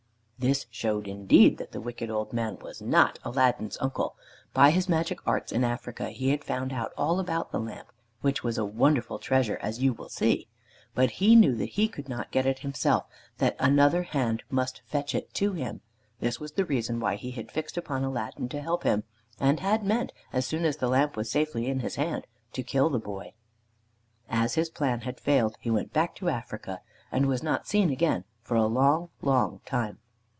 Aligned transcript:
This 0.41 0.65
showed 0.71 1.07
indeed 1.07 1.59
that 1.59 1.71
the 1.71 1.79
wicked 1.79 2.09
old 2.09 2.33
man 2.33 2.57
was 2.57 2.81
not 2.81 3.19
Aladdin's 3.23 3.77
uncle. 3.79 4.15
By 4.55 4.71
his 4.71 4.89
magic 4.89 5.19
arts 5.27 5.51
in 5.51 5.63
Africa 5.63 6.09
he 6.09 6.29
had 6.31 6.43
found 6.43 6.73
out 6.73 6.91
all 6.97 7.19
about 7.19 7.51
the 7.51 7.59
lamp, 7.59 7.91
which 8.21 8.43
was 8.43 8.57
a 8.57 8.65
wonderful 8.65 9.19
treasure, 9.19 9.59
as 9.61 9.83
you 9.83 9.93
will 9.93 10.09
see. 10.09 10.47
But 10.95 11.11
he 11.11 11.35
knew 11.35 11.53
that 11.57 11.69
he 11.69 11.87
could 11.87 12.09
not 12.09 12.31
get 12.31 12.47
it 12.47 12.57
himself, 12.65 13.05
that 13.37 13.55
another 13.59 14.01
hand 14.01 14.41
must 14.49 14.81
fetch 14.87 15.13
it 15.13 15.31
to 15.35 15.53
him. 15.53 15.81
This 16.21 16.39
was 16.39 16.53
the 16.53 16.65
reason 16.65 16.99
why 16.99 17.17
he 17.17 17.29
had 17.29 17.51
fixed 17.51 17.77
upon 17.77 18.03
Aladdin 18.03 18.49
to 18.49 18.61
help 18.61 18.81
him, 18.81 19.03
and 19.39 19.59
had 19.59 19.85
meant, 19.85 20.11
as 20.33 20.47
soon 20.47 20.65
as 20.65 20.77
the 20.77 20.89
lamp 20.89 21.15
was 21.15 21.29
safely 21.29 21.67
in 21.67 21.81
his 21.81 21.97
hand, 21.97 22.25
to 22.53 22.63
kill 22.63 22.89
the 22.89 22.97
boy. 22.97 23.33
As 24.27 24.55
his 24.55 24.71
plan 24.71 25.01
had 25.01 25.19
failed 25.19 25.55
he 25.59 25.69
went 25.69 25.93
back 25.93 26.15
to 26.15 26.29
Africa, 26.29 26.81
and 27.11 27.27
was 27.27 27.43
not 27.43 27.67
seen 27.67 27.91
again 27.91 28.23
for 28.41 28.57
a 28.57 28.65
long, 28.65 29.09
long 29.21 29.61
time. 29.67 29.99